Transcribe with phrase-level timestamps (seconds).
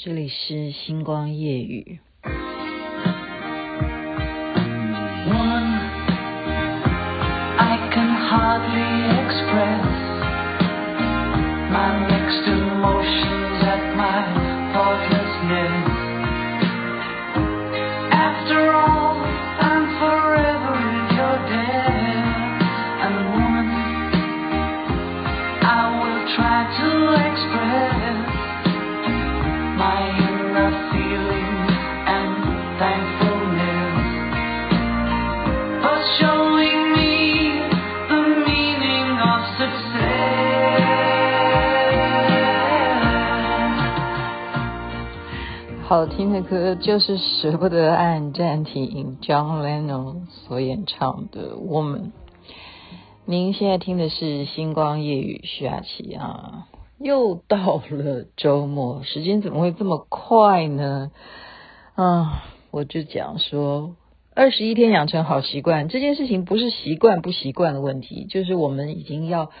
[0.00, 2.00] 这里是星光夜语。
[45.91, 51.99] 好听的歌就是舍不得按暂停，John Lennon 所演唱的《Woman》。
[53.25, 61.11] 您现在听的是星光夜雨徐雅琪啊，又到了周末，时间怎么会这么快呢？
[61.95, 63.97] 啊，我就讲说，
[64.33, 69.51] 二十一天养成好习惯这件事情，不是习惯不习惯的问题，就是我们已经要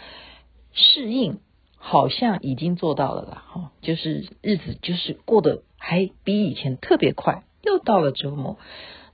[0.71, 1.39] 适应，
[1.75, 3.43] 好像已经做到了啦。
[3.49, 5.63] 哈，就是日子就是过得。
[5.83, 8.59] 还比以前特别快，又到了周末。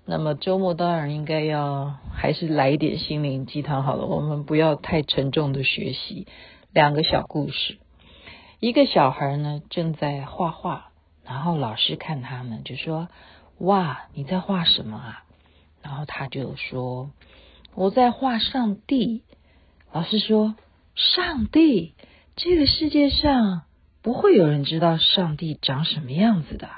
[0.06, 6.28] 那么周末当然应该要还是来一点心灵鸡汤好了，我们不要太沉重的学习。
[6.74, 7.78] 两个小故事，
[8.60, 10.90] 一个小孩呢正在画画，
[11.26, 13.08] 然后老师看他呢就说
[13.60, 15.24] ：“哇，你在画什么啊？”
[15.82, 17.12] 然后他就说
[17.76, 19.24] ：“我在画上帝。”
[19.94, 20.56] 老师说
[20.96, 21.94] ：“上帝，
[22.36, 23.62] 这个世界上。”
[24.08, 26.70] 不会有人知道上帝长什么样子的。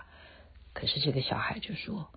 [0.74, 2.10] 可是这个小孩就说：“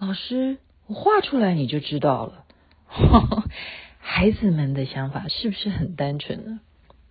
[0.00, 0.56] 老师，
[0.86, 2.46] 我画出来你就知道了。
[4.00, 6.60] ”孩子们的想法是不是很单纯呢？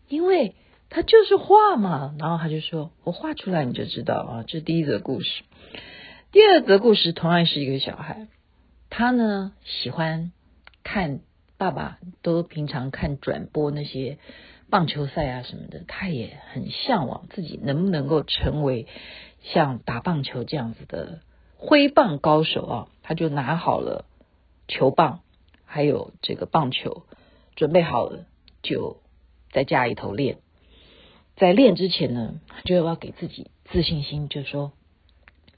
[0.08, 0.56] 因为
[0.90, 2.16] 他就是画嘛。
[2.18, 5.44] 然后他就说：“我画出来你就知道啊。”这是第一则故事。
[6.32, 8.28] 第二则故事同样是一个小孩，
[8.90, 10.32] 他呢喜欢
[10.82, 11.20] 看
[11.60, 14.18] 爸爸都平常看转播那些。
[14.70, 18.88] 棒球赛啊什么的，他也很向往自己能不能够成为
[19.42, 21.22] 像打棒球这样子的
[21.56, 22.88] 挥棒高手啊！
[23.02, 24.06] 他就拿好了
[24.68, 25.22] 球棒，
[25.66, 27.04] 还有这个棒球，
[27.56, 28.26] 准备好了，
[28.62, 28.98] 就
[29.52, 30.40] 在家里头练。
[31.38, 34.74] 在练之前呢，就要给自己自信心，就说：“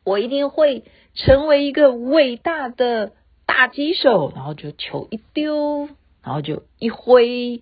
[0.05, 0.83] 我一定会
[1.15, 3.13] 成为一个伟大的
[3.47, 5.89] 打击手。”然后就球一丢，
[6.21, 7.61] 然后就一挥。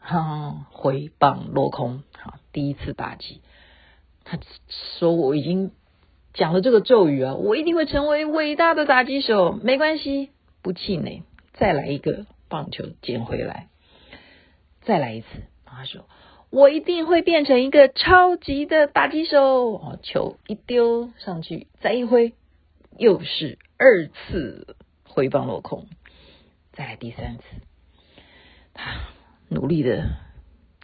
[0.00, 3.42] 哈，挥棒落空，好，第一次打击。
[4.24, 4.38] 他
[4.98, 5.72] 说：“我已经
[6.34, 9.52] 讲了这个咒语啊，我一定会成为伟大的打击手。
[9.62, 10.30] 没关系，
[10.62, 11.22] 不气馁，
[11.52, 13.68] 再来一个棒球捡回来，
[14.82, 15.26] 再来一次。”
[15.64, 16.06] 他说
[16.50, 22.34] ：“我一定会变成一个超级的打击手。”哦，球一丢上去，再一挥，
[22.96, 25.86] 又是二次挥棒落空，
[26.72, 27.42] 再来第三次，
[28.74, 29.00] 他。
[29.50, 30.04] 努力的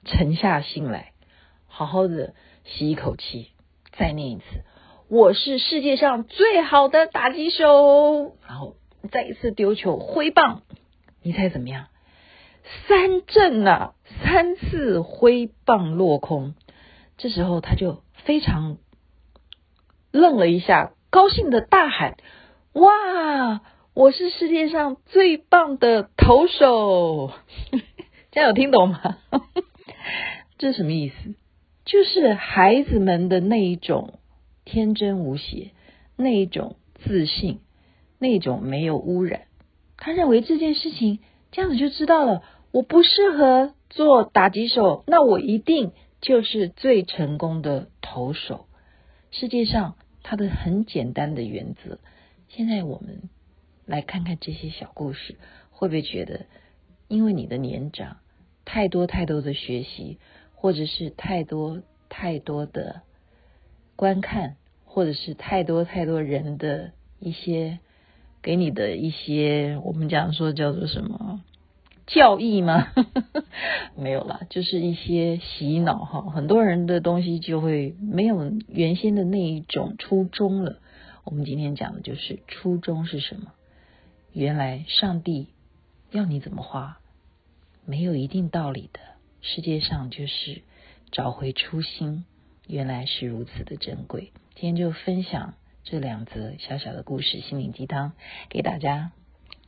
[0.04, 1.12] 沉下心来，
[1.68, 2.34] 好好的
[2.64, 3.52] 吸一口气，
[3.96, 4.44] 再念一次
[5.08, 8.74] ：“我是世界上最好的打击手。”然后
[9.12, 10.62] 再一次丢球挥棒，
[11.22, 11.86] 你猜怎么样？
[12.88, 13.94] 三振呐、啊，
[14.24, 16.54] 三次挥棒落空。
[17.16, 18.78] 这时候他就非常
[20.10, 22.16] 愣了一下，高兴的大喊
[22.74, 23.60] ：“哇！
[23.94, 27.30] 我是世界上最棒的投手！”
[28.36, 29.16] 大家有听懂吗？
[30.58, 31.34] 这是什么意思？
[31.86, 34.18] 就是孩子们的那一种
[34.66, 35.70] 天真无邪，
[36.16, 37.60] 那一种自信，
[38.18, 39.44] 那一种没有污染。
[39.96, 41.20] 他认为这件事情
[41.50, 42.42] 这样子就知道了，
[42.72, 48.66] 我不适合做打击手，那我一定就是最成功的投手。
[49.30, 52.00] 世界上它的很简单的原则。
[52.48, 53.30] 现在我们
[53.86, 55.36] 来看看这些小故事，
[55.70, 56.44] 会不会觉得
[57.08, 58.18] 因为你的年长？
[58.66, 60.18] 太多太多的学习，
[60.54, 63.00] 或者是太多太多的
[63.96, 67.78] 观看，或者是太多太多人的一些
[68.42, 71.42] 给你的一些，我们讲说叫做什么
[72.06, 72.92] 教义吗？
[73.96, 76.22] 没有啦，就是一些洗脑哈。
[76.30, 80.80] 很多人的东西就会没有原先的那一种初衷了。
[81.24, 83.52] 我们今天讲的就是初衷是什么？
[84.32, 85.48] 原来上帝
[86.10, 86.98] 要你怎么花？
[87.86, 88.98] 没有一定道理的，
[89.42, 90.62] 世界上就是
[91.12, 92.24] 找回初心，
[92.66, 94.32] 原来是如此的珍贵。
[94.56, 95.54] 今天就分享
[95.84, 98.12] 这两则小小的故事，心灵鸡汤
[98.48, 99.12] 给大家。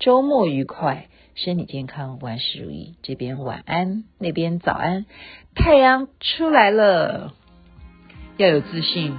[0.01, 2.97] 周末愉快，身体健康，万事如意。
[3.03, 5.07] 这边晚安，那边早安，
[5.55, 7.35] 太阳出来了，
[8.37, 9.17] 要有自信。